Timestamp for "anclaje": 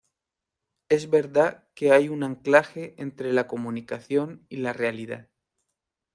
2.23-2.95